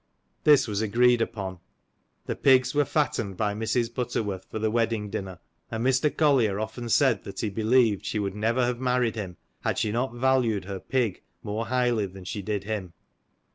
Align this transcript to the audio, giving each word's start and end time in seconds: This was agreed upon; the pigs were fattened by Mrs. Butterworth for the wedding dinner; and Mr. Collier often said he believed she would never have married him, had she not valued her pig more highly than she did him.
This 0.45 0.67
was 0.67 0.81
agreed 0.81 1.21
upon; 1.21 1.59
the 2.25 2.35
pigs 2.35 2.73
were 2.73 2.85
fattened 2.85 3.37
by 3.37 3.53
Mrs. 3.53 3.93
Butterworth 3.93 4.47
for 4.49 4.57
the 4.57 4.71
wedding 4.71 5.11
dinner; 5.11 5.37
and 5.69 5.85
Mr. 5.85 6.09
Collier 6.09 6.59
often 6.59 6.89
said 6.89 7.21
he 7.39 7.51
believed 7.51 8.03
she 8.03 8.17
would 8.17 8.33
never 8.33 8.65
have 8.65 8.79
married 8.79 9.13
him, 9.15 9.37
had 9.59 9.77
she 9.77 9.91
not 9.91 10.15
valued 10.15 10.65
her 10.65 10.79
pig 10.79 11.21
more 11.43 11.67
highly 11.67 12.07
than 12.07 12.23
she 12.23 12.41
did 12.41 12.63
him. 12.63 12.93